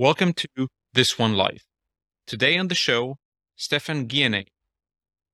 [0.00, 1.64] Welcome to This One Life.
[2.24, 3.16] Today on the show,
[3.56, 4.46] Stephan Guyenet.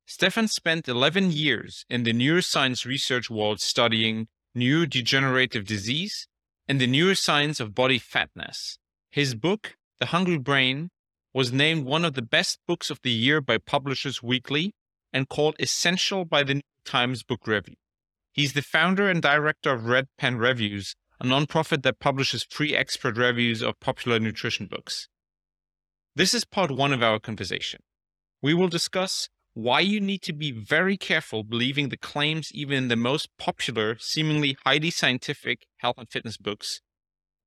[0.06, 6.28] Stephan spent 11 years in the neuroscience research world studying neurodegenerative disease
[6.66, 8.78] and the neuroscience of body fatness.
[9.10, 10.88] His book, The Hungry Brain,
[11.34, 14.72] was named one of the best books of the year by Publishers Weekly
[15.12, 17.76] and called essential by the New Times Book Review.
[18.32, 23.16] He's the founder and director of Red Pen Reviews, a nonprofit that publishes free expert
[23.16, 25.08] reviews of popular nutrition books.
[26.16, 27.80] This is part one of our conversation.
[28.42, 32.88] We will discuss why you need to be very careful believing the claims even in
[32.88, 36.80] the most popular, seemingly highly scientific health and fitness books,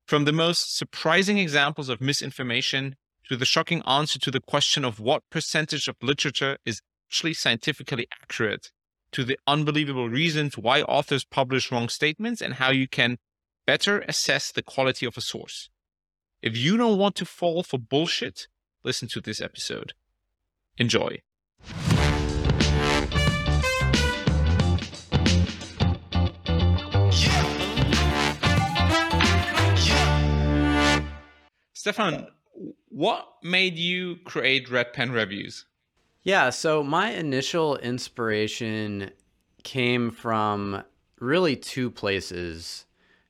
[0.05, 2.95] from the most surprising examples of misinformation
[3.27, 8.07] to the shocking answer to the question of what percentage of literature is actually scientifically
[8.21, 8.71] accurate,
[9.11, 13.17] to the unbelievable reasons why authors publish wrong statements and how you can
[13.67, 15.69] better assess the quality of a source.
[16.41, 18.47] If you don't want to fall for bullshit,
[18.83, 19.93] listen to this episode.
[20.77, 21.21] Enjoy.
[31.73, 32.27] Stephan,
[32.87, 35.65] what made you create Red Pen Reviews?
[36.23, 39.11] Yeah, so my initial inspiration
[39.63, 40.83] came from
[41.19, 42.85] really two places.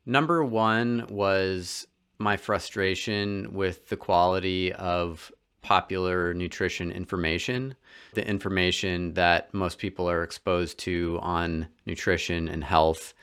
[0.10, 1.86] Number one was
[2.18, 7.76] my frustration with the quality of popular nutrition information,
[8.14, 13.14] the information that most people are exposed to on nutrition and health.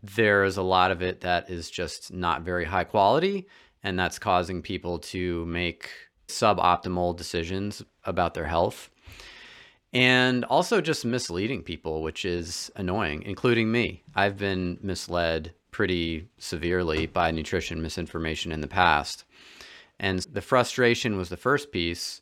[0.00, 3.48] There's a lot of it that is just not very high quality,
[3.82, 5.90] and that's causing people to make
[6.28, 8.88] suboptimal decisions about their health.
[9.92, 14.04] And also just misleading people, which is annoying, including me.
[14.14, 19.24] I've been misled pretty severely by nutrition misinformation in the past.
[19.98, 22.20] And the frustration was the first piece.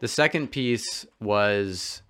[0.00, 2.02] The second piece was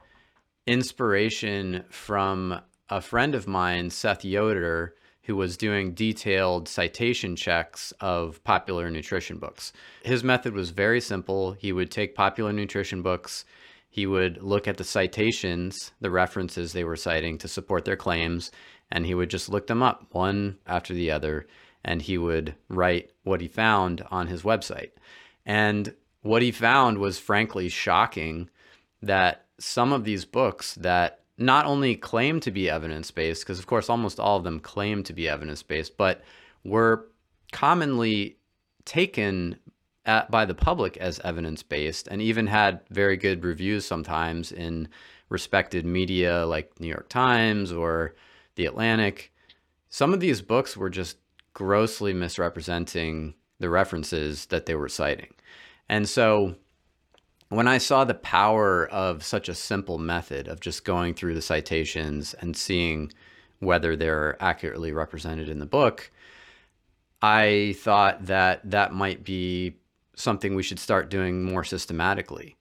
[0.67, 8.43] inspiration from a friend of mine, Seth Yoder, who was doing detailed citation checks of
[8.45, 9.73] popular nutrition books.
[10.03, 11.53] His method was very simple.
[11.53, 13.45] He would take popular nutrition books,
[13.93, 18.51] he would look at the citations, the references they were citing to support their claims,
[18.93, 21.47] and he would just look them up one after the other
[21.85, 24.91] and he would write what he found on his website.
[25.45, 28.49] And what he found was frankly shocking
[29.03, 33.67] that some of these books that not only claim to be evidence based, because of
[33.67, 36.23] course almost all of them claim to be evidence based, but
[36.63, 37.09] were
[37.51, 38.37] commonly
[38.85, 39.57] taken
[40.05, 44.89] at, by the public as evidence based and even had very good reviews sometimes in
[45.29, 48.15] respected media like New York Times or
[48.55, 49.33] the Atlantic.
[49.89, 51.17] Some of these books were just
[51.55, 55.35] grossly misrepresenting the references that they were citing.
[55.89, 56.57] And so
[57.49, 61.43] when I saw the power of such a simple method of just going through the
[61.43, 63.13] citations and seeing
[63.59, 66.11] whether they're accurately represented in the book,
[67.21, 69.77] I thought that that might be
[70.17, 72.57] something we should start doing more systematically.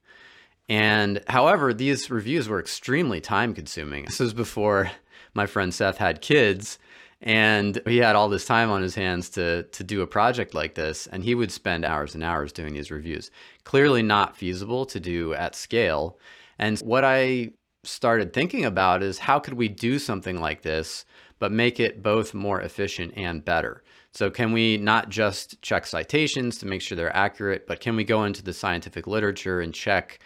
[0.68, 4.04] And however, these reviews were extremely time consuming.
[4.04, 4.90] This was before
[5.34, 6.78] my friend Seth had kids
[7.22, 10.74] and he had all this time on his hands to to do a project like
[10.74, 13.30] this and he would spend hours and hours doing these reviews.
[13.64, 16.18] Clearly not feasible to do at scale.
[16.58, 17.50] And what i
[17.84, 21.04] started thinking about is how could we do something like this
[21.38, 23.82] but make it both more efficient and better?
[24.12, 28.04] So can we not just check citations to make sure they're accurate but can we
[28.04, 30.18] go into the scientific literature and check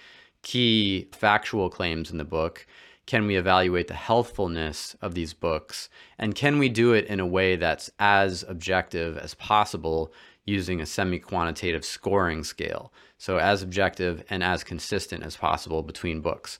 [0.43, 2.66] key factual claims in the book
[3.06, 5.89] can we evaluate the healthfulness of these books?
[6.19, 10.12] And can we do it in a way that's as objective as possible
[10.44, 12.93] using a semi quantitative scoring scale?
[13.19, 16.59] So, as objective and as consistent as possible between books.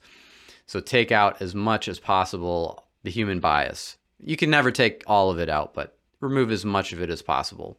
[0.65, 3.97] So, take out as much as possible the human bias.
[4.19, 7.21] You can never take all of it out, but remove as much of it as
[7.21, 7.77] possible.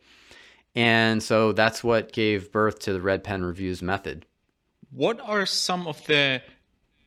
[0.75, 4.27] And so that's what gave birth to the Red Pen Reviews method.
[4.91, 6.43] What are some of the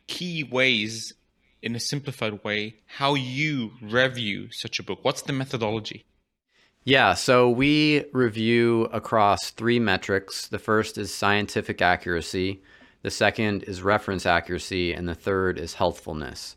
[0.07, 1.13] key ways
[1.61, 4.99] in a simplified way how you review such a book?
[5.03, 6.05] What's the methodology?
[6.83, 10.47] Yeah, so we review across three metrics.
[10.47, 12.63] The first is scientific accuracy,
[13.03, 16.55] the second is reference accuracy, and the third is healthfulness.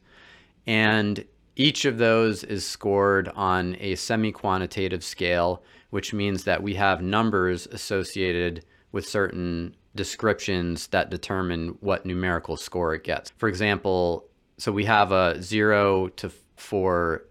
[0.66, 1.24] And
[1.56, 7.02] each of those is scored on a semi quantitative scale, which means that we have
[7.02, 13.30] numbers associated with certain descriptions that determine what numerical score it gets.
[13.36, 14.26] For example,
[14.58, 17.24] so we have a zero to four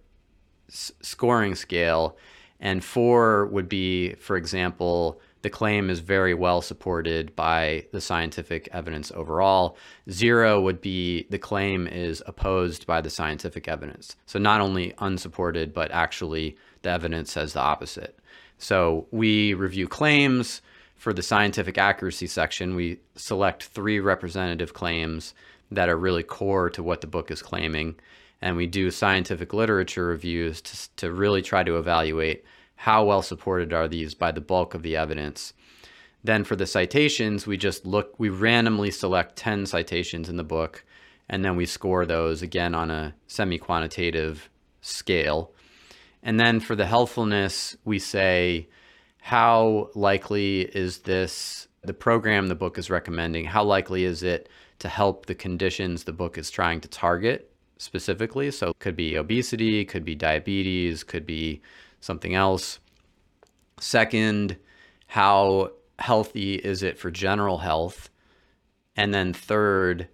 [0.69, 2.17] s- scoring scale,
[2.59, 8.69] and four would be, for example, the claim is very well supported by the scientific
[8.71, 9.77] evidence overall.
[10.09, 14.15] Zero would be the claim is opposed by the scientific evidence.
[14.25, 18.17] So not only unsupported, but actually the evidence says the opposite.
[18.57, 20.61] So we review claims
[20.95, 22.75] for the scientific accuracy section.
[22.75, 25.33] We select three representative claims
[25.75, 27.95] that are really core to what the book is claiming.
[28.41, 32.43] And we do scientific literature reviews to, to really try to evaluate
[32.75, 35.53] how well supported are these by the bulk of the evidence.
[36.23, 40.85] Then for the citations, we just look, we randomly select 10 citations in the book,
[41.29, 44.49] and then we score those again on a semi quantitative
[44.81, 45.51] scale.
[46.21, 48.69] And then for the helpfulness, we say,
[49.19, 54.49] how likely is this, the program the book is recommending, how likely is it
[54.83, 58.51] to help the conditions the book is trying to target specifically?
[58.51, 61.61] So it could be obesity, could be diabetes, could be
[62.01, 62.79] something else.
[63.79, 64.57] Second,
[65.07, 68.09] how healthy is it for general health?
[68.97, 70.09] And then third,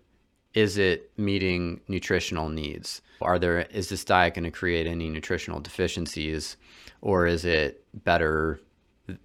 [0.53, 3.01] is it meeting nutritional needs?
[3.21, 6.57] Are there is this diet going to create any nutritional deficiencies
[7.01, 8.61] or is it better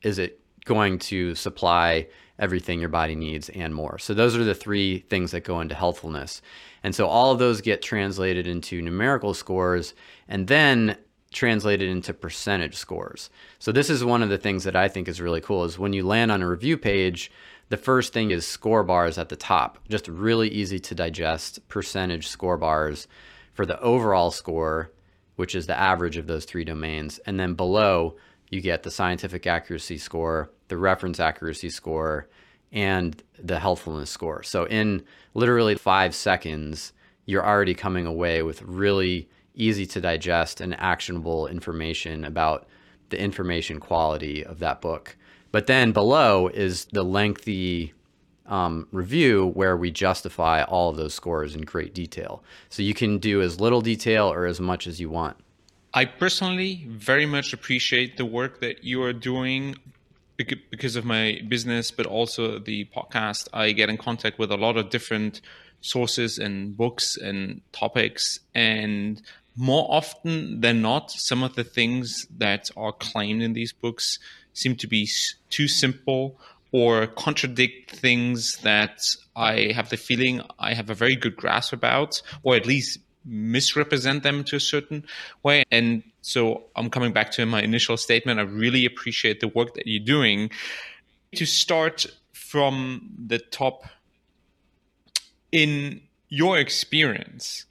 [0.03, 2.07] is it going to supply
[2.39, 3.99] everything your body needs and more?
[3.99, 6.43] So those are the three things that go into healthfulness.
[6.83, 9.95] And so all of those get translated into numerical scores
[10.29, 10.97] and then
[11.33, 13.29] translated into percentage scores.
[13.59, 15.93] So this is one of the things that I think is really cool is when
[15.93, 17.31] you land on a review page,
[17.69, 22.29] the first thing is score bars at the top, just really easy to digest percentage
[22.29, 23.09] score bars
[23.53, 24.93] for the overall score,
[25.37, 27.19] which is the average of those three domains.
[27.27, 28.17] And then below,
[28.55, 32.29] you get the scientific accuracy score, the reference accuracy score,
[32.73, 34.43] and the healthfulness score.
[34.43, 35.03] So in
[35.35, 36.93] literally five seconds,
[37.27, 42.67] you're already coming away with really easy to digest and actionable information about
[43.11, 45.17] the information quality of that book.
[45.53, 47.93] But then below is the lengthy
[48.47, 52.43] um, review where we justify all of those scores in great detail.
[52.69, 55.37] So you can do as little detail or as much as you want.
[55.97, 59.77] I personally very much appreciate the work that you are doing
[60.37, 63.47] because of my business, but also the podcast.
[63.53, 65.41] I get in contact with a lot of different
[65.83, 68.41] sources and books and topics.
[68.57, 69.23] And
[69.55, 74.19] more often than not, some of the things that are claimed in these books
[74.53, 75.09] seem to be
[75.49, 76.41] too simple
[76.73, 78.99] or contradict things that
[79.37, 84.23] I have the feeling I have a very good grasp about, or at least misrepresent
[84.23, 85.05] them to a certain
[85.43, 85.65] way.
[85.71, 88.41] And so I'm coming back to my initial statement.
[88.41, 90.51] I really appreciate the work that you're doing.
[91.37, 93.85] To start from the top,
[95.51, 97.67] in your experience,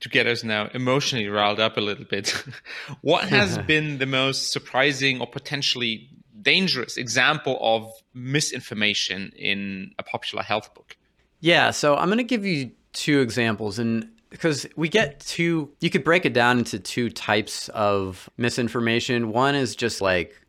[0.00, 2.30] to get us now emotionally riled up a little bit.
[3.02, 6.08] what has been the most surprising or potentially
[6.40, 10.96] dangerous example of misinformation in a popular health book?
[11.40, 15.90] Yeah, so I'm going to give you two examples and because we get two you
[15.90, 19.30] could break it down into two types of misinformation.
[19.32, 20.40] One is just like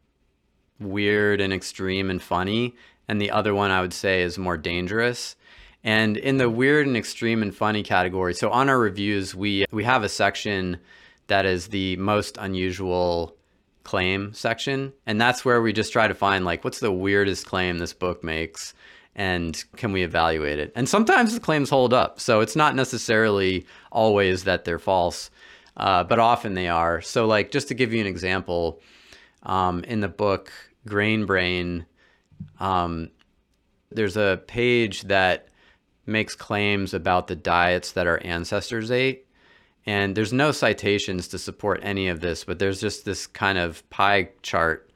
[0.80, 2.76] weird and extreme and funny,
[3.08, 5.36] and the other one I would say is more dangerous.
[5.84, 9.84] And in the weird and extreme and funny category, so on our reviews, we we
[9.84, 10.80] have a section
[11.28, 13.36] that is the most unusual
[13.84, 17.78] claim section, and that's where we just try to find like what's the weirdest claim
[17.78, 18.74] this book makes
[19.18, 20.72] and can we evaluate it?
[20.76, 22.20] And sometimes the claims hold up.
[22.20, 25.32] So it's not necessarily always that they're false,
[25.76, 27.02] uh, but often they are.
[27.02, 28.80] So like just to give you an example,
[29.44, 30.52] um, in the book
[30.86, 31.88] Grain Brain,
[32.60, 33.10] um,
[33.90, 35.48] there's a page that
[36.06, 39.26] makes claims about the diets that our ancestors ate.
[39.86, 43.90] And there's no citations to support any of this, but there's just this kind of
[43.90, 44.92] pie chart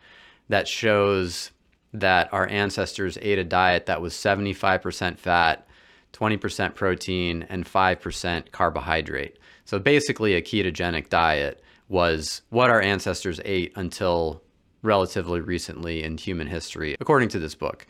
[0.49, 1.51] that shows
[1.93, 5.67] that our ancestors ate a diet that was 75% fat,
[6.13, 9.37] 20% protein, and 5% carbohydrate.
[9.65, 14.41] So basically, a ketogenic diet was what our ancestors ate until
[14.81, 17.85] relatively recently in human history, according to this book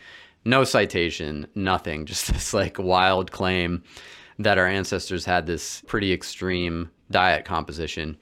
[0.46, 3.84] no citation, nothing, just this like wild claim
[4.39, 8.17] that our ancestors had this pretty extreme diet composition.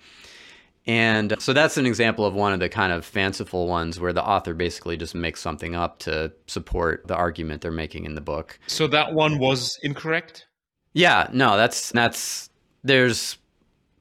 [0.90, 4.26] And so that's an example of one of the kind of fanciful ones where the
[4.26, 8.58] author basically just makes something up to support the argument they're making in the book.
[8.66, 10.48] So that one was incorrect?
[10.94, 12.50] Yeah, no, that's that's
[12.84, 13.38] there's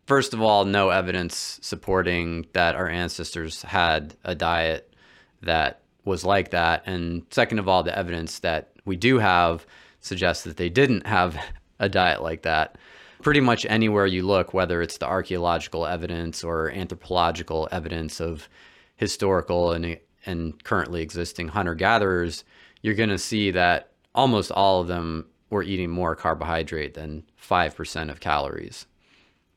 [0.06, 4.94] first of all no evidence supporting that our ancestors had a diet
[5.42, 6.84] that was like that.
[6.86, 9.66] And second of all, the evidence that we do have
[10.00, 11.36] suggests that they didn't have
[11.80, 12.78] a diet like that.
[13.22, 18.48] Pretty much anywhere you look, whether it's the archaeological evidence or anthropological evidence of
[18.96, 22.44] historical and and currently existing hunter gatherers,
[22.82, 28.10] you're going to see that almost all of them were eating more carbohydrate than 5%
[28.10, 28.86] of calories.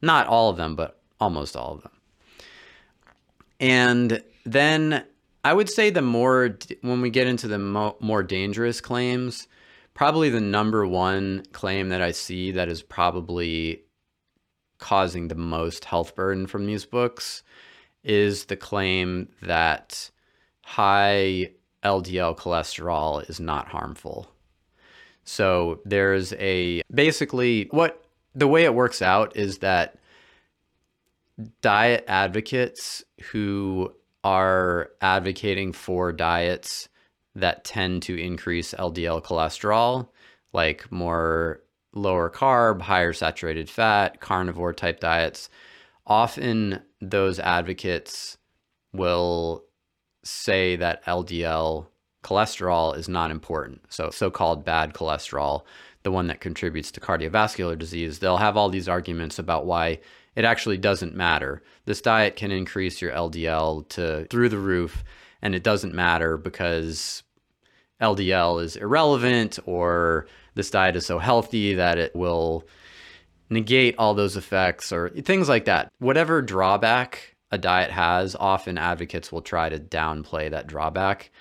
[0.01, 1.91] Not all of them, but almost all of them.
[3.59, 5.03] And then
[5.43, 9.47] I would say the more, when we get into the mo- more dangerous claims,
[9.93, 13.83] probably the number one claim that I see that is probably
[14.77, 17.43] causing the most health burden from these books
[18.03, 20.09] is the claim that
[20.63, 21.51] high
[21.83, 24.31] LDL cholesterol is not harmful.
[25.23, 29.97] So there's a basically what the way it works out is that
[31.61, 33.93] diet advocates who
[34.23, 36.89] are advocating for diets
[37.35, 40.07] that tend to increase LDL cholesterol,
[40.53, 41.61] like more
[41.93, 45.49] lower carb, higher saturated fat, carnivore type diets,
[46.05, 48.37] often those advocates
[48.93, 49.63] will
[50.23, 51.87] say that LDL
[52.23, 53.81] cholesterol is not important.
[53.89, 55.63] So, so called bad cholesterol,
[56.03, 59.99] the one that contributes to cardiovascular disease, they'll have all these arguments about why
[60.35, 61.61] it actually doesn't matter.
[61.85, 65.03] This diet can increase your LDL to through the roof,
[65.41, 67.23] and it doesn't matter because
[68.01, 72.67] LDL is irrelevant or this diet is so healthy that it will
[73.49, 75.91] negate all those effects or things like that.
[75.99, 81.31] Whatever drawback a diet has, often advocates will try to downplay that drawback.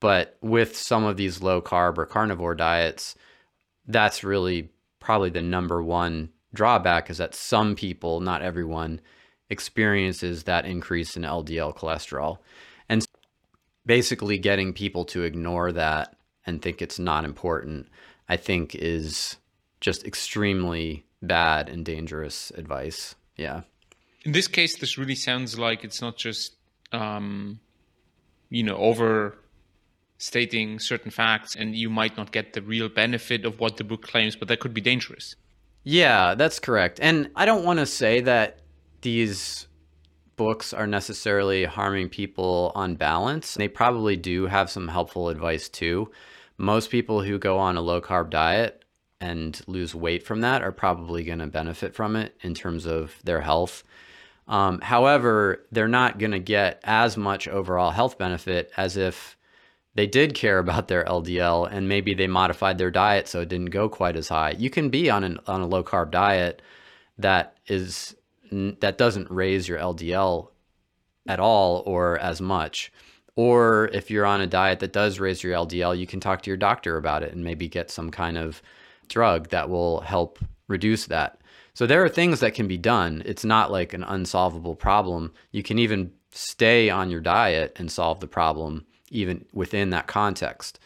[0.00, 3.14] But with some of these low carb or carnivore diets,
[3.86, 9.00] that's really probably the number one drawback is that some people, not everyone,
[9.50, 12.38] experiences that increase in LDL cholesterol.
[13.86, 17.88] Basically getting people to ignore that and think it's not important,
[18.28, 19.36] I think is
[19.80, 23.14] just extremely bad and dangerous advice.
[23.36, 23.62] Yeah.
[24.24, 26.56] In this case, this really sounds like it's not just,
[26.92, 27.60] um,
[28.48, 33.76] you know, overstating certain facts and you might not get the real benefit of what
[33.76, 35.36] the book claims, but that could be dangerous.
[35.82, 36.98] Yeah, that's correct.
[37.02, 38.60] And I don't want to say that
[39.02, 39.66] these
[40.36, 43.54] books are necessarily harming people on balance.
[43.54, 46.10] They probably do have some helpful advice too.
[46.56, 48.84] Most people who go on a low carb diet
[49.20, 53.16] and lose weight from that are probably going to benefit from it in terms of
[53.24, 53.82] their health.
[54.46, 59.36] Um, however, they're not going to get as much overall health benefit as if
[59.94, 63.70] they did care about their LDL and maybe they modified their diet so it didn't
[63.70, 64.50] go quite as high.
[64.50, 66.60] You can be on an on a low carb diet
[67.18, 68.16] that is
[68.80, 70.48] that doesn't raise your LDL
[71.26, 72.92] at all or as much.
[73.36, 76.50] Or if you're on a diet that does raise your LDL, you can talk to
[76.50, 78.62] your doctor about it and maybe get some kind of
[79.08, 81.40] drug that will help reduce that.
[81.74, 83.22] So there are things that can be done.
[83.26, 85.32] It's not like an unsolvable problem.
[85.50, 90.78] You can even stay on your diet and solve the problem even within that context.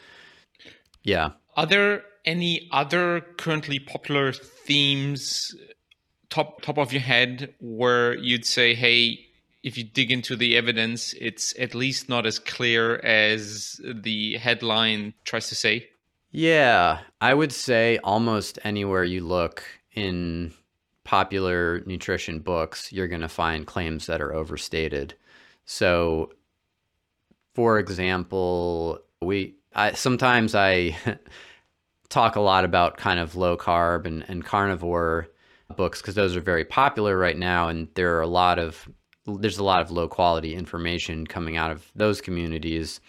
[1.02, 1.32] Yeah.
[1.56, 5.54] Are there any other currently popular themes
[6.30, 9.26] top top of your head where you'd say, hey,
[9.62, 15.14] if you dig into the evidence, it's at least not as clear as the headline
[15.24, 15.88] tries to say?
[16.30, 20.52] Yeah, I would say almost anywhere you look in
[21.04, 25.14] popular nutrition books, you're going to find claims that are overstated.
[25.64, 26.32] So
[27.54, 30.96] for example, we I, sometimes I
[32.08, 35.28] talk a lot about kind of low carb and, and carnivore
[35.76, 38.88] books because those are very popular right now, and there are a lot of
[39.26, 43.00] there's a lot of low quality information coming out of those communities.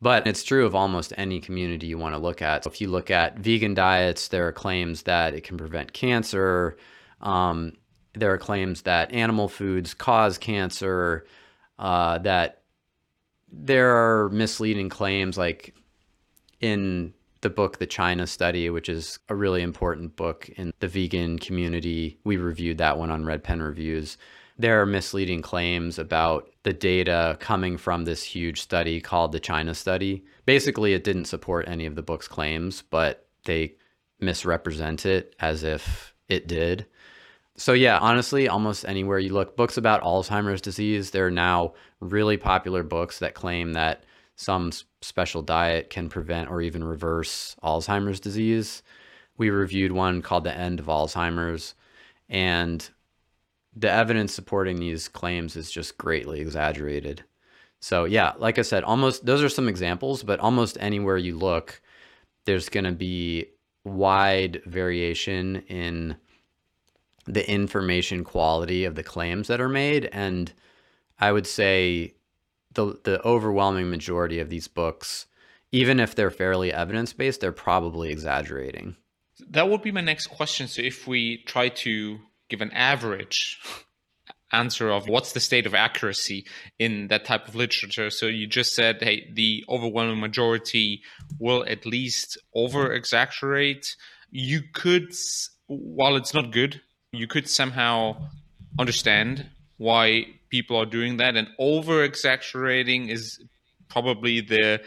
[0.00, 2.62] But it's true of almost any community you want to look at.
[2.62, 6.76] So if you look at vegan diets, there are claims that it can prevent cancer.
[7.20, 7.72] Um,
[8.14, 11.26] there are claims that animal foods cause cancer,
[11.80, 12.62] uh, that
[13.50, 15.74] there are misleading claims like
[16.60, 21.38] in the book The China Study, which is a really important book in the vegan
[21.38, 22.18] community.
[22.24, 24.18] We reviewed that one on Red Pen Reviews.
[24.58, 29.74] There are misleading claims about the data coming from this huge study called the China
[29.74, 30.24] Study.
[30.46, 33.74] Basically, it didn't support any of the book's claims, but they
[34.20, 36.86] misrepresent it as if it did.
[37.56, 42.36] So yeah, honestly, almost anywhere you look, books about Alzheimer's disease, there are now really
[42.36, 44.04] popular books that claim that
[44.36, 48.82] some special diet can prevent or even reverse Alzheimer's disease.
[49.36, 51.74] We reviewed one called The End of Alzheimer's,
[52.28, 52.88] and
[53.76, 57.24] the evidence supporting these claims is just greatly exaggerated.
[57.80, 61.80] So yeah, like I said, almost those are some examples, but almost anywhere you look,
[62.44, 63.46] there's going to be
[63.84, 66.16] wide variation in
[67.26, 70.06] the information quality of the claims that are made.
[70.12, 70.52] And
[71.20, 72.14] I would say
[72.74, 75.26] the the overwhelming majority of these books,
[75.72, 78.96] even if they're fairly evidence based, they're probably exaggerating.
[79.50, 80.66] That would be my next question.
[80.66, 83.60] So if we try to give an average
[84.52, 86.46] answer of what's the state of accuracy
[86.78, 88.10] in that type of literature.
[88.10, 91.02] So you just said, hey, the overwhelming majority
[91.38, 93.94] will at least over exaggerate.
[94.30, 95.12] You could,
[95.66, 96.80] while it's not good,
[97.12, 98.16] you could somehow
[98.78, 99.46] understand
[99.76, 101.36] why people are doing that.
[101.36, 103.40] And over exaggerating is
[103.88, 104.80] probably the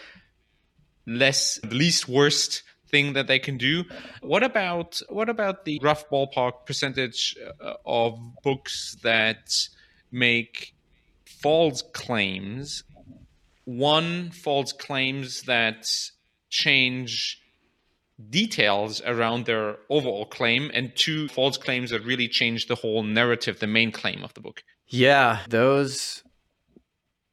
[1.05, 3.85] less, the least worst thing that they can do.
[4.21, 9.67] What about what about the rough ballpark percentage uh, of books that
[10.11, 10.73] make
[11.25, 12.83] false claims?
[13.65, 15.89] One false claims that
[16.49, 17.41] change
[18.29, 23.59] details around their overall claim, and two false claims that really change the whole narrative,
[23.59, 24.63] the main claim of the book.
[24.91, 26.21] Yeah, those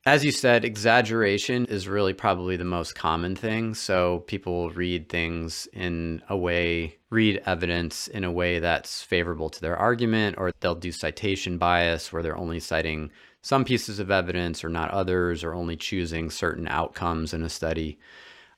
[0.06, 3.74] as you said, exaggeration is really probably the most common thing.
[3.74, 9.60] So people read things in a way, read evidence in a way that's favorable to
[9.60, 13.10] their argument, or they'll do citation bias where they're only citing
[13.42, 17.98] some pieces of evidence or not others, or only choosing certain outcomes in a study.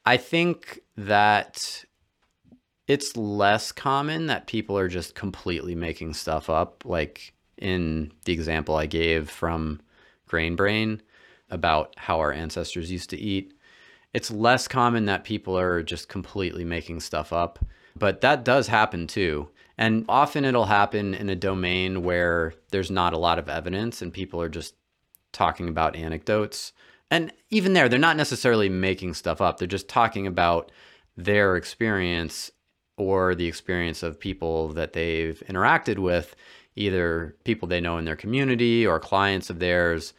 [0.05, 1.85] I think that
[2.87, 8.75] it's less common that people are just completely making stuff up, like in the example
[8.75, 9.81] I gave from
[10.27, 11.03] Grain Brain
[11.51, 13.55] about how our ancestors used to eat.
[14.13, 17.65] It's less common that people are just completely making stuff up,
[17.97, 19.49] but that does happen too.
[19.79, 24.13] And often it'll happen in a domain where there's not a lot of evidence and
[24.13, 24.75] people are just
[25.33, 26.73] talking about anecdotes.
[27.11, 29.59] And even there, they're not necessarily making stuff up.
[29.59, 30.71] They're just talking about
[31.17, 32.51] their experience
[32.97, 36.37] or the experience of people that they've interacted with,
[36.77, 40.13] either people they know in their community or clients of theirs.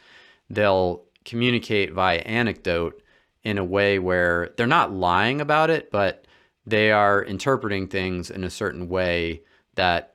[0.50, 3.02] They'll communicate via anecdote
[3.42, 6.26] in a way where they're not lying about it, but
[6.66, 9.42] they are interpreting things in a certain way
[9.74, 10.14] that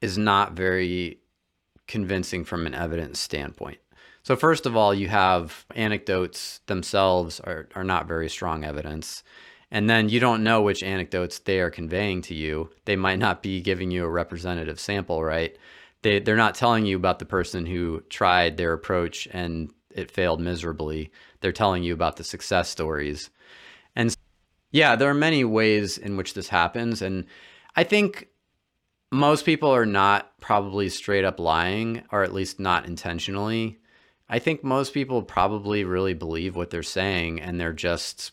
[0.00, 1.18] is not very
[1.86, 3.78] convincing from an evidence standpoint.
[4.22, 9.22] So first of all, you have anecdotes themselves are, are not very strong evidence.
[9.74, 12.70] And then you don't know which anecdotes they are conveying to you.
[12.84, 15.58] They might not be giving you a representative sample, right?
[16.02, 20.40] They, they're not telling you about the person who tried their approach and it failed
[20.40, 21.10] miserably.
[21.40, 23.30] They're telling you about the success stories.
[23.96, 24.16] And
[24.70, 27.02] yeah, there are many ways in which this happens.
[27.02, 27.24] And
[27.74, 28.28] I think
[29.10, 33.80] most people are not probably straight up lying, or at least not intentionally.
[34.28, 38.30] I think most people probably really believe what they're saying and they're just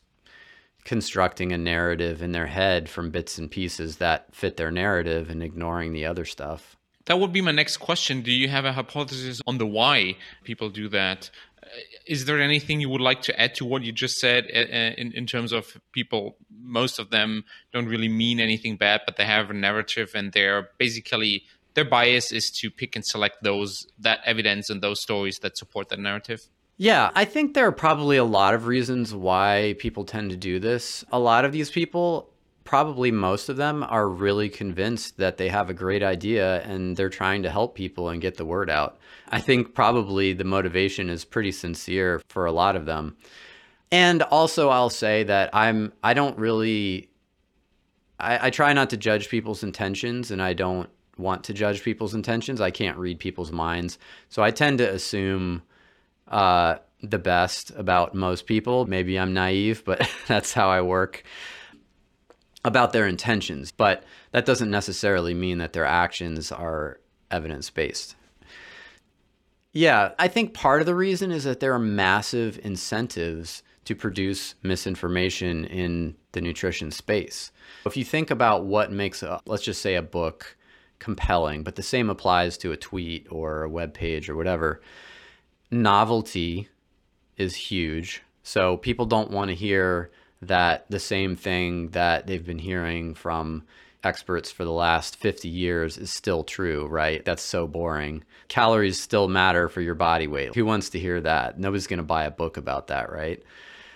[0.84, 5.44] constructing a narrative in their head from bits and pieces that fit their narrative and
[5.44, 6.76] ignoring the other stuff.
[7.06, 8.22] That would be my next question.
[8.22, 11.30] Do you have a hypothesis on the why people do that?
[12.06, 14.94] is there anything you would like to add to what you just said uh, uh,
[14.98, 19.26] in, in terms of people most of them don't really mean anything bad but they
[19.26, 24.20] have a narrative and they're basically their bias is to pick and select those that
[24.26, 26.48] evidence and those stories that support that narrative
[26.82, 30.60] yeah, I think there are probably a lot of reasons why people tend to do
[30.60, 31.06] this.
[31.12, 32.32] A lot of these people
[32.64, 37.08] probably most of them are really convinced that they have a great idea and they're
[37.08, 38.98] trying to help people and get the word out.
[39.30, 43.16] I think probably the motivation is pretty sincere for a lot of them.
[43.92, 47.12] And also I'll say that I'm I don't really
[48.20, 52.16] I, I try not to judge people's intentions and I don't want to judge people's
[52.16, 52.60] intentions.
[52.60, 54.00] I can't read people's minds.
[54.30, 55.62] So I tend to assume
[56.32, 58.86] uh, the best about most people.
[58.88, 61.24] Maybe I'm naive, but that's how I work
[62.64, 68.16] about their intentions, but that doesn't necessarily mean that their actions are evidence based.
[69.74, 74.56] Yeah, I think part of the reason is that there are massive incentives to produce
[74.62, 77.52] misinformation in the nutrition space.
[77.86, 80.56] If you think about what makes a, let's just say a book
[81.00, 84.82] compelling, but the same applies to a tweet or a web page or whatever,
[85.72, 86.68] novelty
[87.38, 88.22] is huge.
[88.44, 93.64] So people don't want to hear that the same thing that they've been hearing from
[94.04, 97.24] experts for the last 50 years is still true, right?
[97.24, 98.24] That's so boring.
[98.48, 100.56] Calories still matter for your body weight.
[100.56, 101.60] Who wants to hear that?
[101.60, 103.42] Nobody's going to buy a book about that, right?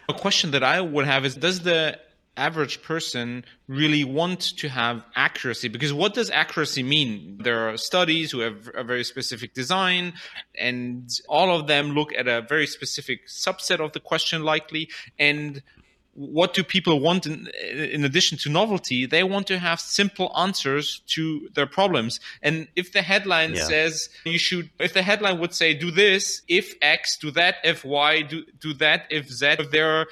[0.08, 2.00] A question that I would have is Does the
[2.38, 8.32] average person really want to have accuracy because what does accuracy mean there are studies
[8.32, 10.14] who have a very specific design
[10.60, 15.62] and all of them look at a very specific subset of the question likely and
[16.16, 19.06] what do people want in, in addition to novelty?
[19.06, 22.22] They want to have simple answers to their problems.
[22.42, 23.66] And if the headline yeah.
[23.66, 27.84] says you should, if the headline would say, do this, if X, do that, if
[27.84, 30.08] Y, do, do that, if Z, if there are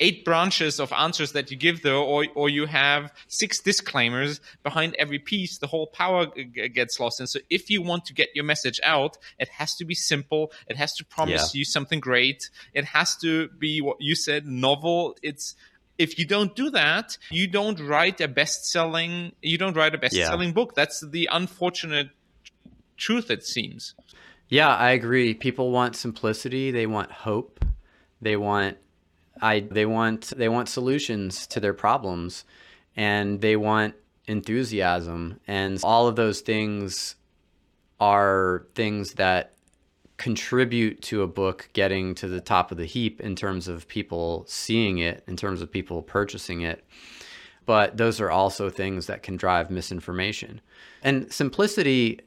[0.00, 4.94] eight branches of answers that you give though, or or you have six disclaimers behind
[4.98, 7.20] every piece, the whole power g- gets lost.
[7.20, 10.52] And so, if you want to get your message out, it has to be simple.
[10.66, 11.58] It has to promise yeah.
[11.58, 12.50] you something great.
[12.74, 15.16] It has to be what you said, novel.
[15.22, 15.54] It's
[15.98, 19.32] if you don't do that, you don't write a best-selling.
[19.42, 20.54] You don't write a best-selling yeah.
[20.54, 20.74] book.
[20.74, 22.08] That's the unfortunate
[22.96, 23.30] truth.
[23.30, 23.94] It seems.
[24.48, 25.34] Yeah, I agree.
[25.34, 26.70] People want simplicity.
[26.70, 27.64] They want hope.
[28.22, 28.78] They want
[29.40, 32.44] I they want they want solutions to their problems
[32.96, 33.94] and they want
[34.26, 37.16] enthusiasm and all of those things
[38.00, 39.54] are things that
[40.20, 44.44] contribute to a book getting to the top of the heap in terms of people
[44.46, 46.84] seeing it, in terms of people purchasing it.
[47.64, 50.60] But those are also things that can drive misinformation.
[51.02, 52.20] And simplicity,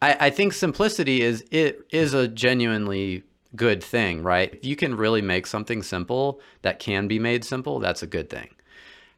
[0.00, 3.24] I, I think simplicity is it is a genuinely
[3.56, 4.52] good thing, right?
[4.52, 8.28] If you can really make something simple that can be made simple, that's a good
[8.28, 8.50] thing.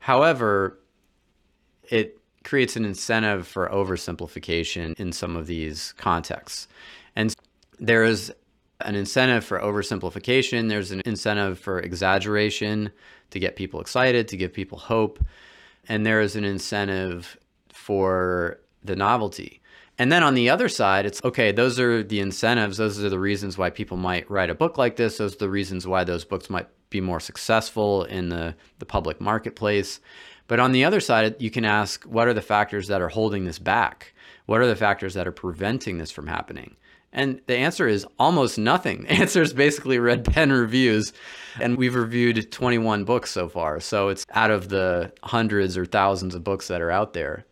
[0.01, 0.79] However,
[1.89, 6.69] it creates an incentive for oversimplification in some of these contexts.
[7.17, 7.35] And
[7.79, 8.33] there is
[8.81, 12.93] an incentive for oversimplification, there's an incentive for exaggeration
[13.31, 15.19] to get people excited, to give people hope,
[15.89, 17.39] and there is an incentive
[17.73, 19.61] for the novelty.
[19.99, 22.77] And then on the other side, it's okay, those are the incentives.
[22.77, 25.19] Those are the reasons why people might write a book like this.
[25.19, 29.21] Those are the reasons why those books might be more successful in the, the public
[29.21, 30.01] marketplace.
[30.49, 33.45] But on the other side, you can ask what are the factors that are holding
[33.45, 34.13] this back?
[34.45, 36.77] What are the factors that are preventing this from happening?
[37.13, 39.05] And the answer is almost nothing.
[39.09, 41.15] The answer is basically red pen reviews.
[41.59, 43.81] And we've reviewed 21 books so far.
[43.81, 47.47] So it's out of the hundreds or thousands of books that are out there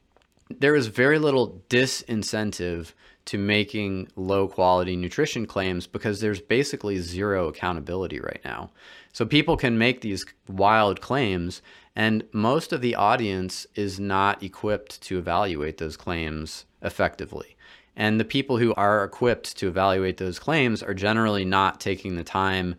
[0.50, 2.92] there is very little disincentive
[3.26, 8.70] to making low quality nutrition claims because there's basically zero accountability right now.
[9.12, 11.62] So people can make these wild claims,
[11.96, 17.56] and most of the audience is not equipped to evaluate those claims effectively.
[17.96, 22.24] And the people who are equipped to evaluate those claims are generally not taking the
[22.24, 22.74] time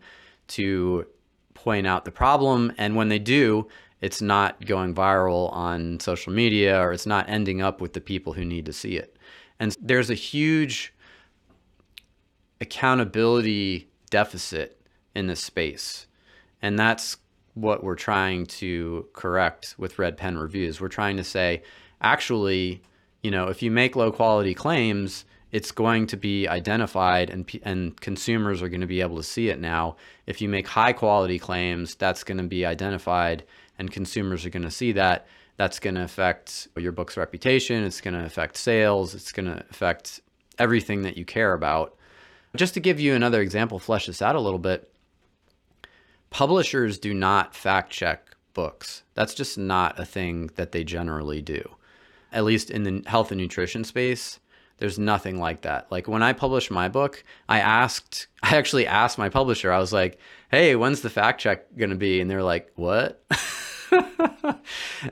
[0.49, 1.07] to
[1.53, 2.73] point out the problem.
[2.77, 3.67] And when they do,
[4.05, 8.33] it's not going viral on social media or it's not ending up with the people
[8.33, 9.17] who need to see it.
[9.59, 10.93] And there's a huge
[12.61, 14.79] accountability deficit
[15.15, 16.05] in this space.
[16.61, 17.17] And that's
[17.55, 20.79] what we're trying to correct with red pen reviews.
[20.79, 21.63] We're trying to say,
[21.99, 22.83] actually,
[23.23, 27.99] you know, if you make low quality claims, it's going to be identified and, and
[28.01, 29.95] consumers are going to be able to see it now.
[30.27, 33.45] If you make high quality claims, that's going to be identified
[33.77, 37.83] and consumers are going to see that, that's going to affect your book's reputation.
[37.83, 39.15] It's going to affect sales.
[39.15, 40.19] It's going to affect
[40.59, 41.95] everything that you care about.
[42.55, 44.91] Just to give you another example, flesh this out a little bit.
[46.29, 49.03] Publishers do not fact check books.
[49.13, 51.75] That's just not a thing that they generally do.
[52.31, 54.39] At least in the health and nutrition space,
[54.77, 55.91] there's nothing like that.
[55.91, 59.93] Like when I published my book, I asked, I actually asked my publisher, I was
[59.93, 62.21] like, hey, when's the fact check going to be?
[62.21, 63.23] And they're like, what?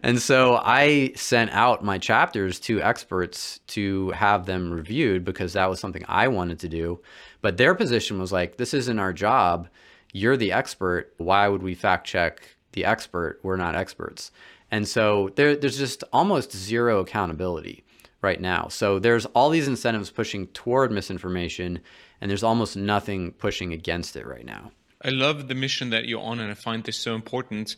[0.03, 5.69] and so I sent out my chapters to experts to have them reviewed because that
[5.69, 7.01] was something I wanted to do.
[7.41, 9.67] But their position was like, this isn't our job.
[10.11, 11.13] You're the expert.
[11.17, 13.39] Why would we fact check the expert?
[13.43, 14.31] We're not experts.
[14.71, 17.83] And so there, there's just almost zero accountability
[18.23, 18.67] right now.
[18.69, 21.79] So there's all these incentives pushing toward misinformation,
[22.21, 24.71] and there's almost nothing pushing against it right now.
[25.01, 27.75] I love the mission that you're on, and I find this so important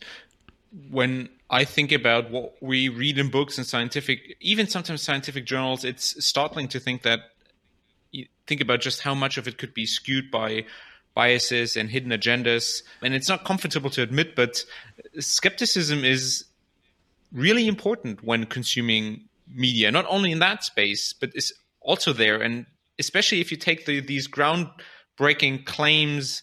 [0.90, 5.84] when I think about what we read in books and scientific, even sometimes scientific journals,
[5.84, 7.20] it's startling to think that
[8.46, 10.64] think about just how much of it could be skewed by
[11.14, 12.82] biases and hidden agendas.
[13.02, 14.64] And it's not comfortable to admit, but
[15.18, 16.44] skepticism is
[17.32, 22.40] really important when consuming media, not only in that space, but it's also there.
[22.40, 22.66] And
[22.98, 26.42] especially if you take the, these groundbreaking claims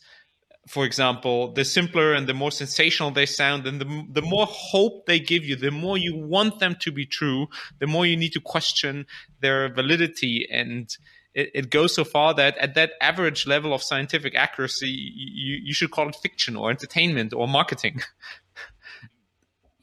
[0.68, 5.06] for example, the simpler and the more sensational they sound, and the, the more hope
[5.06, 7.48] they give you, the more you want them to be true,
[7.80, 9.06] the more you need to question
[9.42, 10.48] their validity.
[10.50, 10.96] And
[11.34, 15.74] it, it goes so far that at that average level of scientific accuracy, you, you
[15.74, 18.02] should call it fiction or entertainment or marketing.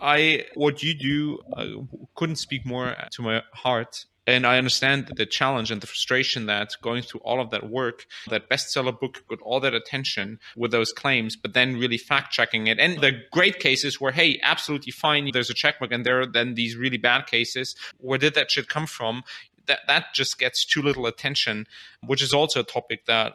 [0.00, 1.66] I, what you do, uh,
[2.14, 6.76] couldn't speak more to my heart And I understand the challenge and the frustration that
[6.82, 10.92] going through all of that work, that bestseller book got all that attention with those
[10.92, 12.78] claims, but then really fact checking it.
[12.78, 16.54] And the great cases where, hey, absolutely fine, there's a checkbook, and there are then
[16.54, 17.74] these really bad cases.
[17.98, 19.24] Where did that shit come from?
[19.66, 21.66] That, that just gets too little attention,
[22.06, 23.34] which is also a topic that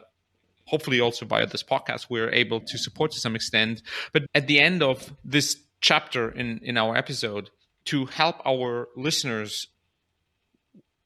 [0.66, 4.58] hopefully also via this podcast we're able to support to some extent but at the
[4.58, 5.58] end of this
[5.90, 7.50] chapter in in our episode
[7.84, 9.68] to help our listeners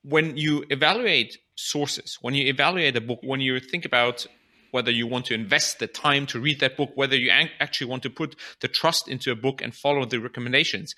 [0.02, 4.26] when you evaluate sources when you evaluate a book when you think about
[4.70, 7.30] whether you want to invest the time to read that book whether you
[7.64, 8.30] actually want to put
[8.62, 10.94] the trust into a book and follow the recommendations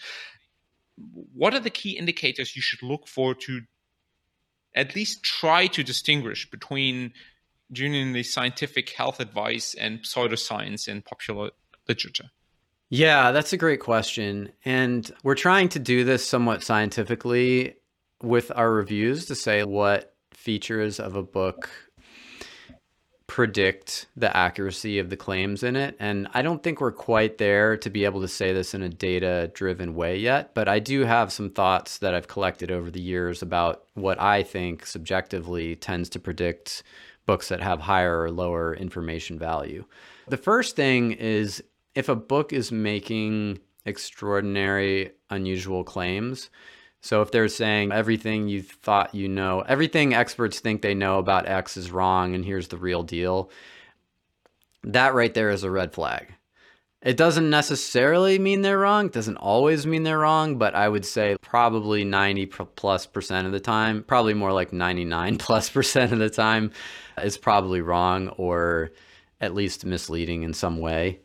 [1.34, 3.62] what are the key indicators you should look for to
[4.74, 7.12] at least try to distinguish between
[7.72, 11.50] genuinely scientific health advice and pseudoscience in popular
[11.88, 12.30] literature?
[12.94, 14.52] Yeah, that's a great question.
[14.66, 17.76] And we're trying to do this somewhat scientifically
[18.22, 21.70] with our reviews to say what features of a book
[23.26, 25.96] predict the accuracy of the claims in it.
[25.98, 28.90] And I don't think we're quite there to be able to say this in a
[28.90, 33.00] data driven way yet, but I do have some thoughts that I've collected over the
[33.00, 36.82] years about what I think subjectively tends to predict
[37.24, 39.86] books that have higher or lower information value.
[40.28, 41.62] The first thing is
[41.94, 46.50] if a book is making extraordinary, unusual claims.
[47.00, 51.48] So if they're saying everything you thought you know, everything experts think they know about
[51.48, 53.50] X is wrong and here's the real deal,
[54.84, 56.34] that right there is a red flag.
[57.02, 59.06] It doesn't necessarily mean they're wrong.
[59.06, 63.52] It doesn't always mean they're wrong, but I would say probably 90 plus percent of
[63.52, 66.70] the time, probably more like 99 plus percent of the time,
[67.20, 68.92] is probably wrong or
[69.40, 71.18] at least misleading in some way.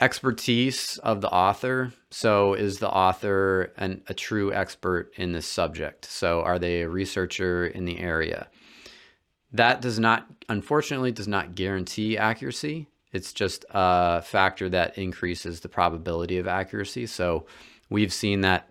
[0.00, 1.92] Expertise of the author.
[2.10, 6.04] So, is the author an, a true expert in this subject?
[6.04, 8.48] So, are they a researcher in the area?
[9.52, 15.68] That does not, unfortunately, does not guarantee accuracy it's just a factor that increases the
[15.68, 17.06] probability of accuracy.
[17.06, 17.46] So
[17.88, 18.68] we've seen that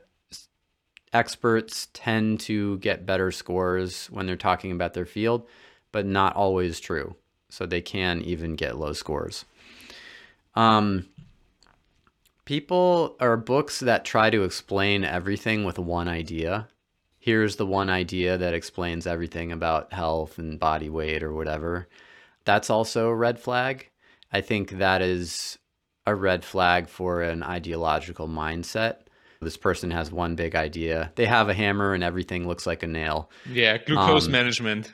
[1.13, 5.47] experts tend to get better scores when they're talking about their field,
[5.91, 7.15] but not always true.
[7.49, 9.45] So they can even get low scores.
[10.57, 11.05] Um,
[12.45, 16.67] people are books that try to explain everything with one idea.
[17.19, 21.87] Here's the one idea that explains everything about health and body weight or whatever.
[22.43, 23.89] That's also a red flag.
[24.33, 25.59] I think that is
[26.07, 29.01] a red flag for an ideological mindset.
[29.41, 31.11] This person has one big idea.
[31.15, 33.29] They have a hammer and everything looks like a nail.
[33.47, 34.91] Yeah, glucose um, management.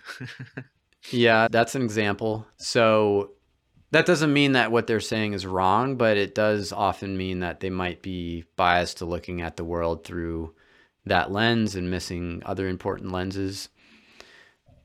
[1.11, 2.45] yeah, that's an example.
[2.57, 3.31] So
[3.93, 7.59] that doesn't mean that what they're saying is wrong, but it does often mean that
[7.59, 10.55] they might be biased to looking at the world through
[11.05, 13.69] that lens and missing other important lenses.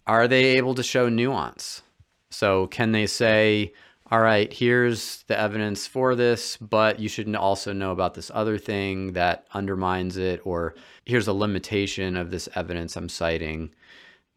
[0.07, 1.81] Are they able to show nuance?
[2.31, 3.73] So, can they say,
[4.11, 8.59] all right, here's the evidence for this, but you should also know about this other
[8.59, 10.75] thing that undermines it, or
[11.07, 13.71] here's a limitation of this evidence I'm citing.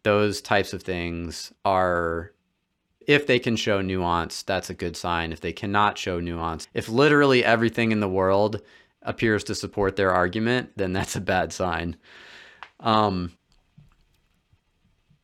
[0.02, 2.32] Those types of things are,
[3.06, 5.32] if they can show nuance, that's a good sign.
[5.32, 8.60] If they cannot show nuance, if literally everything in the world
[9.02, 11.96] appears to support their argument, then that's a bad sign.
[12.80, 13.32] Um,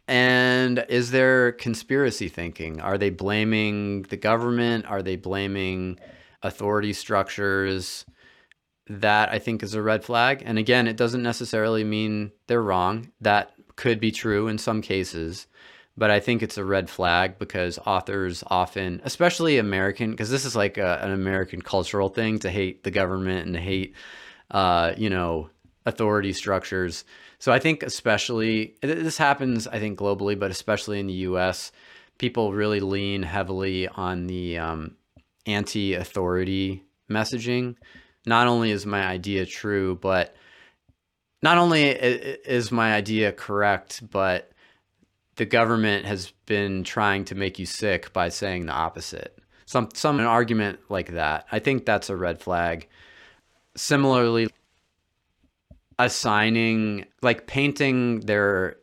[0.07, 2.81] and is there conspiracy thinking?
[2.81, 4.87] Are they blaming the government?
[4.87, 5.99] Are they blaming
[6.43, 8.07] authority structures?
[8.89, 10.43] That I think is a red flag.
[10.47, 13.13] And again, it doesn't necessarily mean they're wrong.
[13.21, 15.47] That could be true in some cases.
[15.99, 20.55] But I think it's a red flag because authors often, especially American, because this is
[20.55, 23.95] like a, an American cultural thing to hate the government and to hate,
[24.53, 25.51] uh, you know,
[25.85, 27.05] authority structures
[27.39, 31.71] so I think especially this happens, I think globally, but especially in the U.S.,
[32.19, 34.97] people really lean heavily on the um,
[35.47, 37.77] anti-authority messaging.
[38.27, 40.35] Not only is my idea true, but
[41.43, 44.51] not only is my idea correct, but
[45.39, 49.39] the government has been trying to make you sick by saying the opposite.
[49.67, 51.47] Some some an argument like that.
[51.51, 52.89] I think that's a red flag.
[53.77, 54.49] Similarly,
[55.99, 58.77] assigning like painting their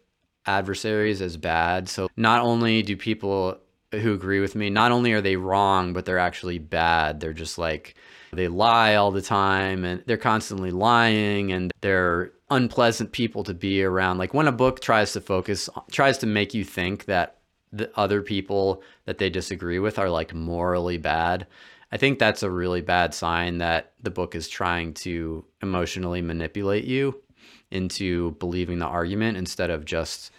[0.45, 1.89] adversaries as bad.
[1.89, 3.59] So not only do people
[3.91, 7.19] who agree with me, not only are they wrong, but they're actually bad.
[7.19, 7.95] They're just like
[8.35, 13.83] they lie all the time and they're constantly lying and they're unpleasant people to be
[13.83, 14.17] around.
[14.17, 17.37] Like when a book tries to focus tries to make you think that
[17.71, 21.47] the other people that they disagree with are like morally bad
[21.91, 26.85] I think that's a really bad sign that the book is trying to emotionally manipulate
[26.85, 27.21] you.
[27.71, 30.31] into believing the argument instead of just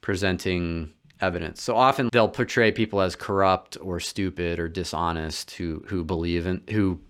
[0.00, 1.62] presenting evidence.
[1.62, 6.62] So often they'll portray people as corrupt or stupid or dishonest who who believe in
[6.70, 7.00] who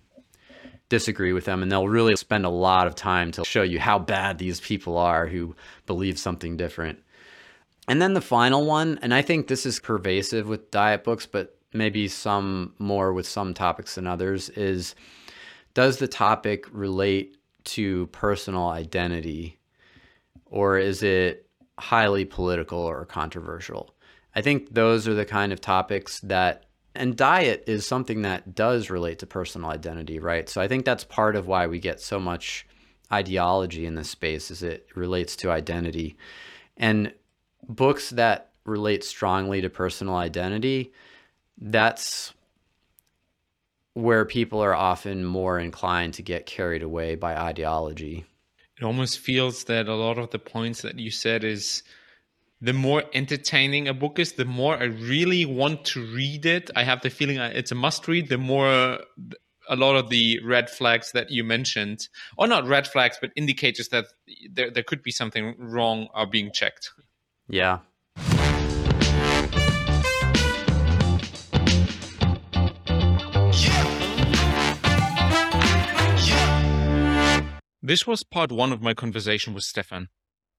[0.94, 3.98] disagree with them and they'll really spend a lot of time to show you how
[3.98, 7.00] bad these people are who believe something different.
[7.88, 11.58] And then the final one, and I think this is pervasive with diet books, but
[11.72, 14.94] maybe some more with some topics than others, is
[15.74, 19.58] does the topic relate to personal identity
[20.46, 23.96] or is it highly political or controversial?
[24.36, 26.63] I think those are the kind of topics that,
[26.94, 30.48] and diet is something that does relate to personal identity, right?
[30.48, 32.66] So I think that's part of why we get so much
[33.12, 36.16] ideology in this space is it relates to identity.
[36.76, 37.12] And
[37.68, 40.92] books that relate strongly to personal identity,
[41.58, 42.32] that's
[43.94, 48.24] where people are often more inclined to get carried away by ideology.
[48.76, 51.84] It almost feels that a lot of the points that you said is
[52.64, 56.70] the more entertaining a book is, the more I really want to read it.
[56.74, 59.00] I have the feeling it's a must read, the more
[59.68, 63.88] a lot of the red flags that you mentioned, or not red flags, but indicators
[63.88, 64.06] that
[64.50, 66.90] there, there could be something wrong are being checked.
[67.48, 67.80] Yeah.
[77.82, 80.08] This was part one of my conversation with Stephan.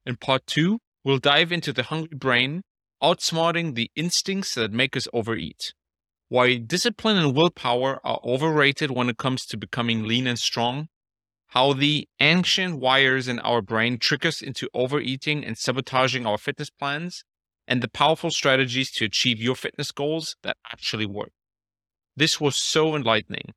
[0.05, 2.63] In part two, we'll dive into the hungry brain,
[3.01, 5.73] outsmarting the instincts that make us overeat.
[6.27, 10.87] Why discipline and willpower are overrated when it comes to becoming lean and strong,
[11.49, 16.71] how the ancient wires in our brain trick us into overeating and sabotaging our fitness
[16.71, 17.23] plans,
[17.67, 21.31] and the powerful strategies to achieve your fitness goals that actually work.
[22.17, 23.53] This was so enlightening.